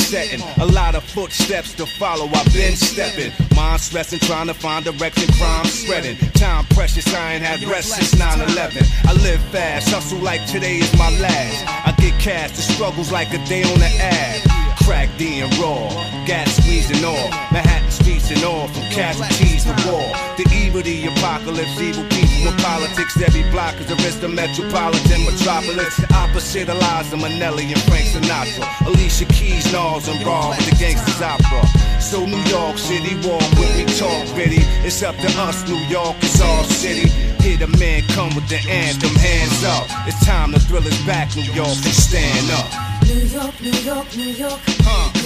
[0.09, 0.41] Setting.
[0.61, 3.31] A lot of footsteps to follow, I've been stepping.
[3.55, 6.17] Mind stressing, trying to find direction, crime spreading.
[6.33, 8.85] Time precious, I ain't had rest since 9 11.
[9.05, 11.65] I live fast, hustle like today is my last.
[11.87, 14.41] I get cash, the struggles like a day on the ad.
[14.85, 15.89] Crack D and raw,
[16.25, 17.29] gas squeezing all.
[17.53, 20.09] Manhattan streets and all, from casualties to war.
[20.41, 23.21] The evil, the apocalypse, evil people in politics.
[23.21, 26.01] Every block is a risk, the metropolitan metropolis.
[26.39, 28.87] The opposite of Liza Minnelli and Frank Sinatra.
[28.87, 31.67] Alicia Keys, Nas, and Ra with the gangsters opera.
[32.01, 34.63] So New York City, walk with me, talk gritty.
[34.87, 37.09] It's up to us, New York, it's our city.
[37.43, 39.89] Hear the man come with the anthem, hands up.
[40.07, 42.71] It's time the thrill us back, New York, and stand up.
[43.03, 44.61] New York, New York, New York,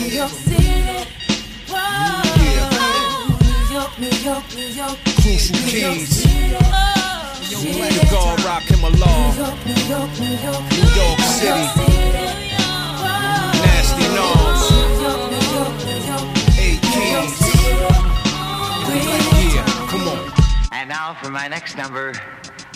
[0.01, 1.11] New York City.
[1.69, 2.23] Whoa.
[2.41, 4.99] New York, New York, New York.
[5.21, 5.99] Crucial New York.
[6.09, 6.57] City.
[6.57, 7.02] Oh,
[7.53, 7.93] shit.
[7.93, 9.33] The God Rakim Allah.
[9.33, 10.63] New York, New York, New York.
[10.73, 11.65] New York City.
[13.63, 14.07] Nasty.
[16.61, 16.81] Eight.
[19.55, 20.33] Yeah, come on.
[20.73, 22.13] And now for my next number,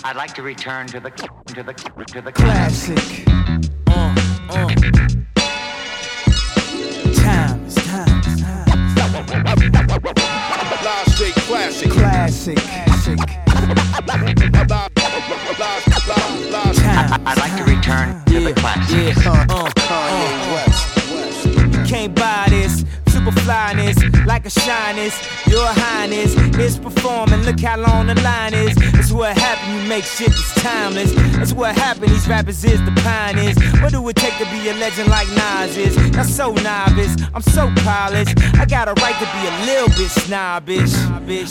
[0.05, 3.25] I'd like to return to the to the to the Classic.
[3.89, 4.15] Uh,
[4.51, 4.69] uh.
[7.15, 8.57] Time, it's time, it's time.
[10.85, 11.91] Live straight classic.
[11.91, 12.57] Classic.
[12.57, 13.46] Classic.
[17.29, 19.27] I'd like to return to the classics.
[19.27, 19.71] Uh, uh.
[21.87, 22.85] Can't buy this.
[23.27, 25.19] Super flyness, like a shyness.
[25.49, 27.41] Your highness is performing.
[27.43, 28.77] Look how long the line is.
[28.93, 31.13] That's what happened, You make shit that's timeless.
[31.35, 33.57] That's what happened, These rappers is the pioneers.
[33.83, 35.97] What do it take to be a legend like Nas is?
[36.13, 37.17] Not so novice.
[37.35, 38.39] I'm so polished.
[38.55, 40.95] I got a right to be a little bit snobbish.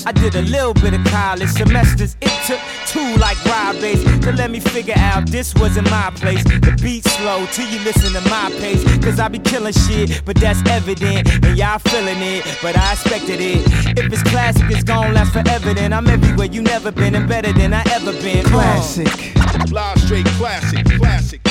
[0.06, 2.16] I did a little bit of college semesters.
[2.22, 6.44] It took two like ride bass to let me figure out this wasn't my place.
[6.46, 8.84] The beat slow till you listen to my pace.
[9.04, 11.28] Cause I be killing shit, but that's evident.
[11.44, 13.66] And y'all feeling it, but I expected it.
[13.98, 15.74] If it's classic, it's gon' last forever.
[15.74, 18.46] Then I'm everywhere you never been and better than I ever been.
[18.46, 19.36] Classic.
[19.72, 20.86] Live straight classic.
[20.98, 21.42] Classic.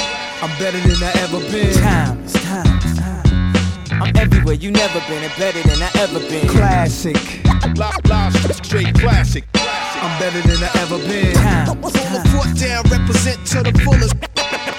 [0.43, 1.75] I'm better than I ever been.
[1.75, 4.03] Time, it's time, it's time.
[4.03, 6.49] I'm everywhere you never been and better than I ever been.
[6.49, 7.45] Classic.
[7.77, 9.45] Live, live straight classic.
[9.55, 11.35] I'm better than I ever been.
[11.35, 14.15] Time, Hold the fort down, represent to the fullest.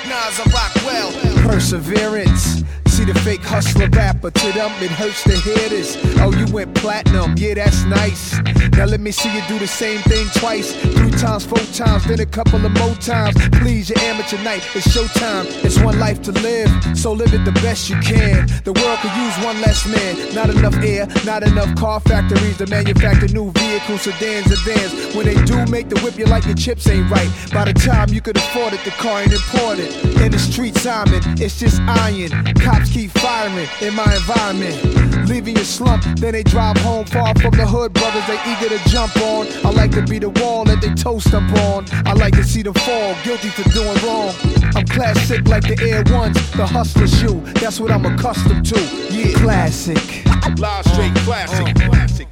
[0.07, 1.11] Nas, I rock well.
[1.47, 2.63] Perseverance.
[2.96, 5.98] See the fake hustler rapper, to them it hurts to hear this.
[6.18, 8.39] Oh, you went platinum, yeah, that's nice.
[8.72, 12.22] Now let me see you do the same thing twice, three times, four times, then
[12.22, 13.36] a couple of more times.
[13.60, 15.43] Please, your amateur night, it's showtime.
[15.66, 18.48] It's one life to live, so live it the best you can.
[18.64, 20.34] The world could use one less man.
[20.34, 25.16] Not enough air, not enough car factories to manufacture new vehicles, sedans, and vans.
[25.16, 27.30] When they do make the whip, you like your chips ain't right.
[27.52, 29.91] By the time you could afford it, the car ain't imported.
[30.22, 32.32] In the street, Simon, it's just iron.
[32.56, 35.27] Cops keep firing in my environment.
[35.27, 37.93] Leaving your slump, then they drive home far from the hood.
[37.93, 39.47] Brothers, they eager to jump on.
[39.65, 41.86] I like to be the wall that they toast up on.
[42.05, 44.33] I like to see them fall, guilty for doing wrong.
[44.75, 47.41] I'm classic like the Air Ones, the hustler shoe.
[47.59, 48.79] That's what I'm accustomed to.
[49.09, 50.25] Yeah, classic.
[50.59, 51.67] Live straight uh, classic.
[51.67, 51.89] Uh.
[51.89, 52.27] Classic.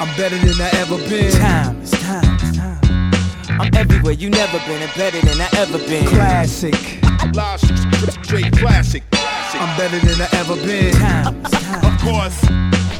[0.00, 1.30] I'm better than I ever been.
[1.32, 2.80] Time, it's time, it's time.
[3.60, 6.06] I'm everywhere you never been and better than I ever been.
[6.08, 7.02] Classic.
[7.34, 7.60] Live
[8.24, 9.04] straight classic.
[9.54, 10.92] I'm better than I ever been.
[10.94, 11.54] Time, it's.
[11.54, 12.42] Of course,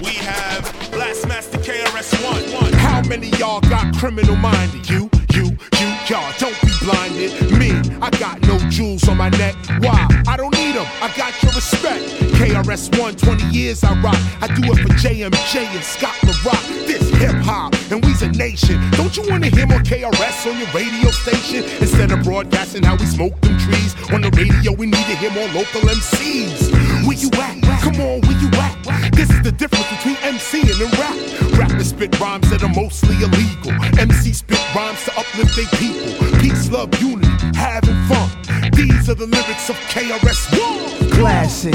[0.04, 2.72] we have Blastmaster KRS-One.
[2.74, 4.88] How many y'all got criminal minded?
[4.88, 6.32] You, you, you, y'all.
[6.38, 7.32] Don't be blinded.
[7.58, 7.70] Me,
[8.02, 9.56] I got no jewels on my neck.
[9.80, 10.06] Why?
[10.28, 10.86] I don't need them.
[11.00, 12.04] I got your respect.
[12.36, 14.20] KRS-One, 20 years I rock.
[14.42, 16.62] I do it for JMJ and Scott La Rock.
[16.86, 18.78] This hip hop, and we's a nation.
[18.92, 21.64] Don't you wanna hear more KRS on your radio station?
[21.80, 25.30] Instead of broadcasting how we smoke them trees on the radio, we need to hear
[25.30, 26.72] more local MCs.
[27.06, 27.62] Where you at?
[27.80, 29.12] Come on, where you at?
[29.12, 31.58] This is the difference between MCing and rap.
[31.58, 33.72] Rappers spit rhymes that are mostly illegal.
[33.98, 36.01] MC spit rhymes to uplift their people.
[36.40, 38.28] Peace, love, unity, having fun.
[38.72, 41.10] These are the lyrics of KRS-One.
[41.10, 41.74] Classic.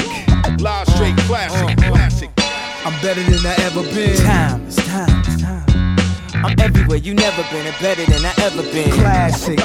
[0.59, 1.77] Live straight classic.
[1.77, 1.91] Uh, uh.
[1.91, 2.29] Classic.
[2.85, 4.17] I'm better than I ever been.
[4.17, 5.65] Time, it's time, it's time.
[6.43, 8.91] I'm everywhere you never been and better than I ever been.
[8.93, 9.59] Classic.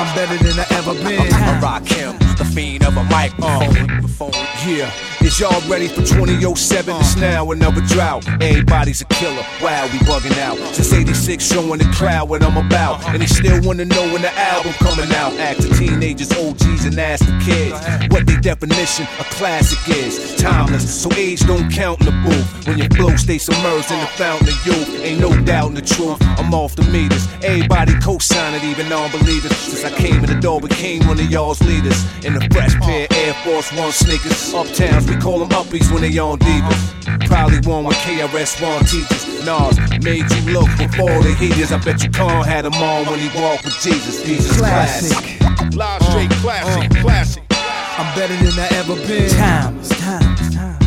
[0.00, 1.32] I'm better than I ever been.
[1.32, 4.30] I Rakim, the fiend of a microphone.
[4.32, 4.90] Uh, yeah,
[5.22, 6.96] Is y'all ready for 2007?
[6.96, 8.26] It's now another drought.
[8.42, 9.44] Everybody's a killer.
[9.62, 10.56] Wow, we bugging out.
[10.74, 13.06] Since 86, showing the crowd what I'm about.
[13.08, 15.34] And they still wanna know when the album coming out.
[15.34, 17.76] Ask the teenagers, OGs, and ask the kids
[18.10, 20.36] what their definition of classic is.
[20.36, 22.66] Timeless, so age don't count in the booth.
[22.66, 25.82] When your flow stays submerged in the fountain of youth, ain't no doubt in the
[25.82, 26.16] truth.
[26.22, 27.28] I'm off the meters.
[27.42, 29.54] Everybody co-sign it, even non-believers.
[29.54, 32.06] Since I came in the door, became one of y'all's leaders.
[32.24, 34.52] In the fresh pair Air Force One sneakers.
[34.54, 37.26] Uptowns, we call them uppies when they on divas.
[37.26, 39.44] Probably one with KRS-One teachers.
[39.44, 41.72] Nas made you look before the heaters.
[41.72, 44.22] I bet you Khan had them on when he walked with Jesus.
[44.22, 45.40] Jesus classic.
[45.74, 47.02] Live straight uh, classic, uh.
[47.02, 47.42] classic.
[47.50, 49.30] I'm better than I ever been.
[49.30, 50.78] Time, it's time, it's time.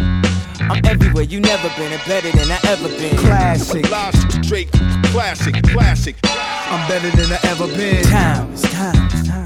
[0.72, 3.18] I'm everywhere you never been and better than I ever been.
[3.18, 3.90] Classic.
[3.92, 4.72] Live straight
[5.12, 6.16] classic, classic.
[6.24, 8.04] I'm better than I ever been.
[8.06, 9.44] Time, it's time, it's time.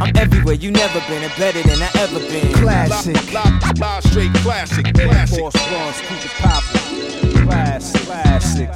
[0.00, 2.52] I'm everywhere you never been and better than I ever been.
[2.54, 3.14] Classic.
[3.32, 5.38] Live, live, live straight classic, classic.
[5.38, 7.46] Force Ones, keep it poppin'.
[7.46, 8.68] Classic, classic.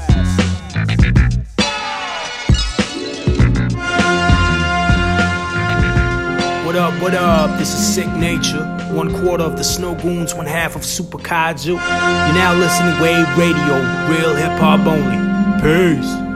[6.64, 7.58] What up, what up?
[7.58, 8.64] This is Sicknature.
[8.92, 11.66] One quarter of the Snowgoons, one half of Super Kaiju.
[11.66, 13.74] You're now listening to Wave Radio,
[14.08, 15.18] real hip hop only.
[15.62, 16.27] Peace.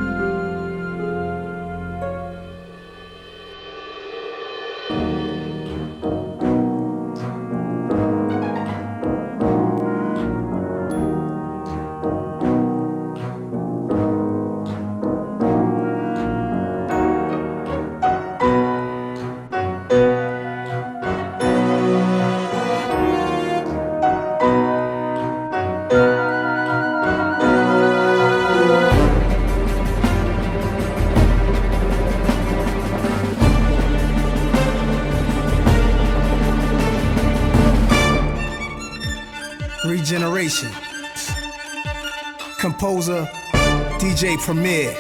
[44.43, 44.95] DJ Premier,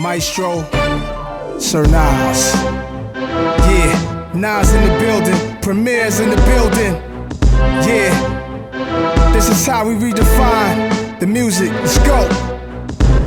[0.00, 0.62] Maestro,
[1.58, 2.54] Sir Nas.
[3.14, 6.94] Yeah, Nas in the building, Premier's in the building.
[7.86, 11.70] Yeah, this is how we redefine the music.
[11.72, 12.28] Let's go.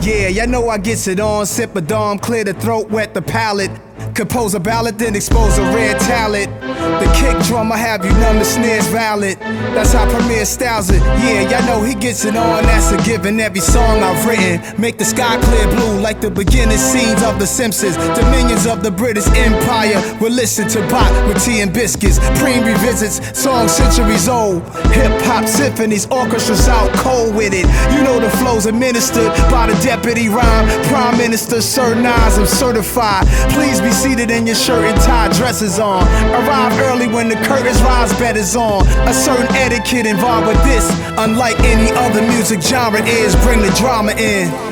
[0.02, 1.46] Yeah, y'all know I gets it on.
[1.46, 3.72] Sip a dom, clear the throat, wet the palate.
[4.16, 6.50] Compose a ballad, then expose a rare talent.
[6.78, 9.40] The kick drum, I have you numb, the snare's valid.
[9.74, 11.02] That's how Premier styles it.
[11.02, 12.64] Yeah, y'all know he gets it on.
[12.64, 13.40] That's a given.
[13.40, 17.48] Every song I've written make the sky clear blue, like the beginning scenes of The
[17.48, 17.98] Simpsons.
[18.18, 22.20] Dominions of the British Empire will listen to Bach with tea and biscuits.
[22.40, 24.64] Preem revisits songs centuries old.
[24.94, 27.66] Hip hop symphonies, orchestras out cold with it.
[27.94, 30.68] You know the flows administered by the deputy rhyme.
[30.86, 33.26] Prime Minister Sir Nas, I'm certified.
[33.54, 36.04] Please be seated in your shirt and tie dresses on.
[36.32, 38.86] Arrive early when the curtains rise, bed is on.
[39.08, 43.36] A certain etiquette involved with this, unlike any other music genre is.
[43.38, 44.67] Bring the drama in.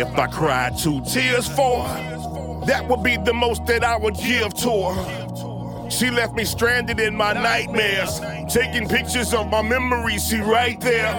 [0.00, 4.16] If I cried two tears for her, that would be the most that I would
[4.16, 5.90] give to her.
[5.90, 11.14] She left me stranded in my nightmares, taking pictures of my memories, she right there.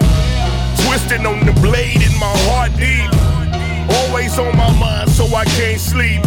[0.84, 3.10] Twisting on the blade in my heart deep.
[3.98, 6.22] Always on my mind, so I can't sleep.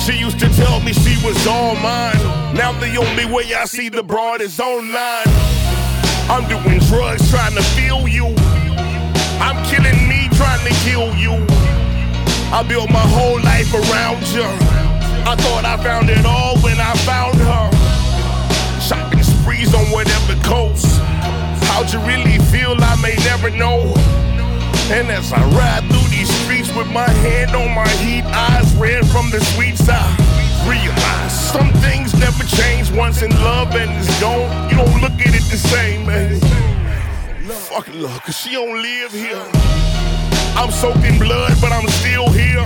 [0.00, 2.16] She used to tell me she was all mine.
[2.54, 5.28] Now the only way I see the broad is online.
[6.30, 8.34] I'm doing drugs trying to feel you.
[9.40, 9.99] I'm killing
[10.40, 11.36] trying to kill you.
[12.48, 14.48] I built my whole life around you.
[15.28, 17.66] I thought I found it all when I found her.
[18.80, 20.88] Shopping sprees on whatever coast.
[21.68, 22.72] How'd you really feel?
[22.72, 23.92] I may never know.
[24.88, 29.06] And as I ride through these streets with my hand on my heat, eyes red
[29.12, 30.16] from the sweet side.
[30.64, 34.48] Realize some things never change once in love and it's gone.
[34.70, 36.40] You don't look at it the same, man.
[37.68, 39.99] Fuck love, cause she don't live here.
[40.56, 42.64] I'm soaked in blood, but I'm still here.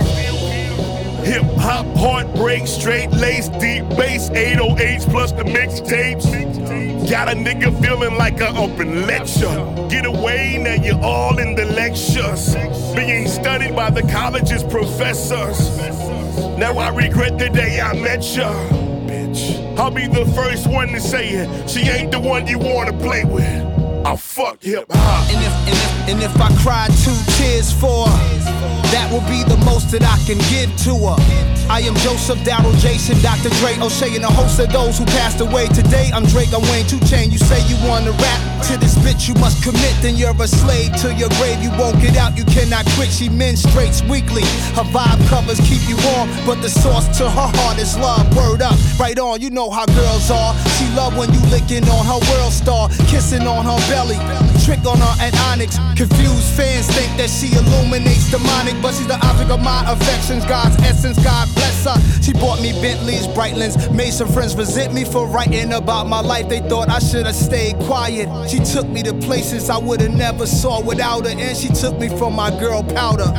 [1.25, 7.09] Hip hop, heartbreak, straight lace, deep bass, 808s plus the mixtapes.
[7.09, 9.87] Got a nigga feeling like a open lecture.
[9.89, 12.55] Get away, now you're all in the lectures.
[12.95, 15.77] Being studied by the college's professors.
[16.57, 18.51] Now I regret the day I met ya.
[19.07, 21.69] Bitch, I'll be the first one to say it.
[21.69, 23.74] She ain't the one you wanna play with.
[24.05, 25.33] I fuck hip hop.
[25.33, 28.45] And if, and if, and if I cry two tears for her,
[28.93, 31.17] that will be the most that I can give to her.
[31.65, 33.49] I am Joseph, Daryl, Jason, Dr.
[33.57, 35.65] Dre, O'Shea, and a host of those who passed away.
[35.73, 37.33] Today I'm Drake, I'm Wayne, 2 Chainz.
[37.33, 39.93] You say you wanna rap to this bitch, you must commit.
[40.01, 41.57] Then you're a slave to your grave.
[41.65, 43.09] You won't get out, you cannot quit.
[43.09, 44.45] She menstruates weekly.
[44.77, 48.29] Her vibe covers keep you warm, but the source to her heart is love.
[48.37, 49.41] Word up, right on.
[49.41, 50.53] You know how girls are.
[50.77, 54.19] She love when you licking on her world star, kissing on her belly,
[54.65, 55.79] trick on her at Onyx.
[55.95, 60.43] Confused fans think that she illuminates demonic, but she's the object of my affections.
[60.45, 61.97] God's essence, God bless her.
[62.21, 66.49] She bought me Bentleys, Breitlings, made some friends resent me for writing about my life.
[66.49, 68.27] They thought I should have stayed quiet.
[68.49, 71.97] She took me to places I would have never saw without her, and she took
[71.97, 73.31] me from my girl powder.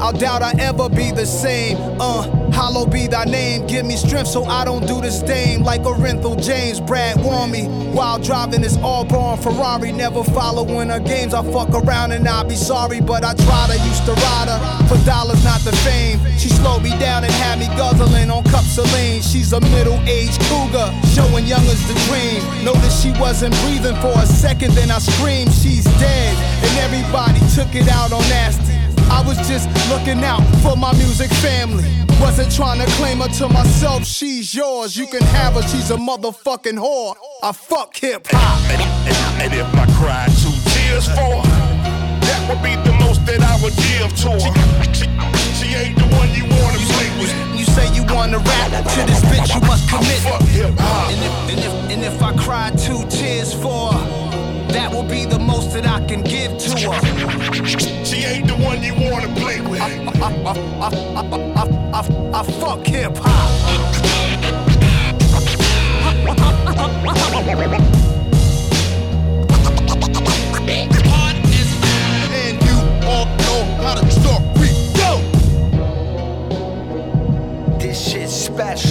[0.00, 1.78] I doubt I ever be the same.
[1.98, 2.22] Uh,
[2.52, 3.66] hollow be thy name.
[3.66, 6.80] Give me strength so I don't do this dame like Orenthal James.
[6.80, 7.64] Brad warn me
[7.96, 9.92] while driving this all-born Ferrari.
[9.92, 11.32] Never following her games.
[11.32, 13.70] I fuck around and I'll be sorry, but I tried.
[13.70, 16.20] I used to ride her for dollars, not the fame.
[16.36, 19.22] She slowed me down and had me guzzling on cups of lean.
[19.22, 22.44] She's a middle-aged cougar, showing young as the dream.
[22.64, 26.36] Noticed she wasn't breathing for a second, then I screamed, she's dead.
[26.62, 28.75] And everybody took it out on nasty.
[29.10, 31.84] I was just looking out for my music family.
[32.20, 34.96] Wasn't trying to claim her to myself, she's yours.
[34.96, 37.14] You can have her, she's a motherfucking whore.
[37.42, 38.58] I fuck hip hop.
[38.72, 41.86] And, and, and if I cried two tears for her,
[42.24, 44.52] that would be the most that I would give to her.
[44.94, 45.06] She,
[45.54, 47.32] she ain't the one you wanna play with.
[47.58, 50.18] You say you wanna rap to this bitch, you must commit.
[50.24, 51.10] Fuck hip hop.
[51.12, 54.26] And if, and if, and if I cried two tears for her,
[54.72, 55.45] that will be the most
[55.76, 57.00] that I can give to her.
[58.04, 59.80] She ain't the one you wanna play with.
[59.80, 62.02] I, I, I, I, I, I,
[62.32, 63.50] I fuck hip hop.
[72.32, 73.94] And you all know how
[74.96, 75.12] go.
[77.78, 78.85] This shit's special.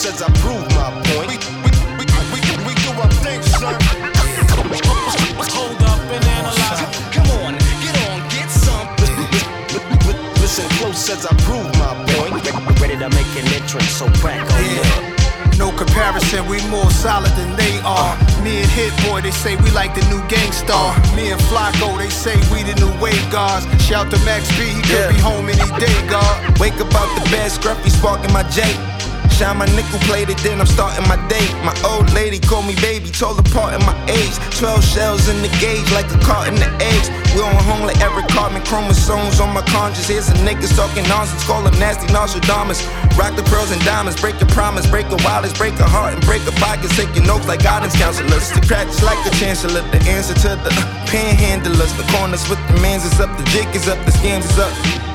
[0.00, 1.28] Listen close as I prove my point.
[1.28, 3.76] We, we, we, we, we do our thing, son.
[5.52, 6.80] Hold up and analyze.
[7.12, 7.52] Come on,
[7.84, 8.88] get on, get some.
[10.40, 12.32] Listen close as I prove my point.
[12.80, 15.58] Ready to make an entrance, so crack on up.
[15.58, 18.16] No comparison, we more solid than they are.
[18.42, 20.96] Me and Hit Boy, they say we like the new Gang Starr.
[21.14, 23.66] Me and Flacko, they say we the new Wave Gods.
[23.84, 26.58] Shout to Max B, he could be home any day, God.
[26.58, 28.64] Wake up out the bed, scruffy sparking my J.
[29.40, 31.40] shine my nickel plated, then I'm starting my day.
[31.64, 34.36] My old lady called me baby, told apart in my age.
[34.60, 37.08] 12 shells in the gauge, like a carton of eggs.
[37.32, 40.12] We on home like every carbon chromosomes on my conscience.
[40.12, 42.84] Here's some niggas talking nonsense, call them nasty Nostradamus.
[43.16, 46.22] Rock the pearls and diamonds, break your promise, break a wireless, break a heart, and
[46.28, 46.92] break a pocket.
[46.92, 48.52] Taking notes like guidance counselors.
[48.52, 50.72] The crack is like the chancellor, the answer to the
[51.08, 51.96] panhandlers.
[51.96, 55.09] The corners with the mans is up, the jig is up, the scams is up.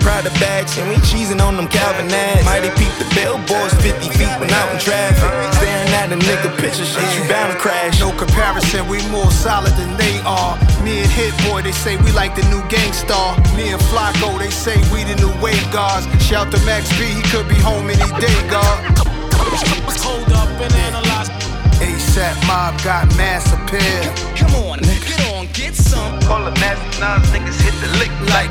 [0.00, 2.44] Prada bags, and we cheesing on them Calvin ads.
[2.44, 5.30] Mighty peep the billboards 50 feet when out in traffic.
[5.60, 8.00] Staring at a nigga picture, shit, you bound to crash.
[8.00, 10.56] No comparison, we more solid than they are.
[10.82, 13.36] Me and Hit Boy, they say we like the new Gang Starr.
[13.56, 16.08] Me and Flacko, they say we the new Wave Gods.
[16.24, 18.76] Shout to Max B, he could be home any day, God.
[20.00, 21.28] Hold up and analyze.
[21.80, 24.12] ASAP mob got mass appeal.
[24.36, 26.20] Come on, get on, get some.
[26.22, 28.50] Call the nasty Nas, niggas hit the lick like.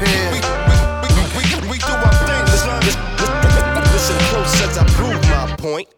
[0.00, 0.30] appeal.
[0.32, 0.38] We,
[1.14, 2.82] we, we, we do our thing, son.
[3.92, 5.88] Listen close as I prove my point.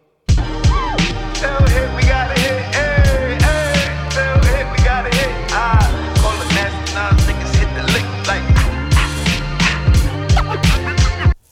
[1.35, 2.40] Tell hit, we gotta hit,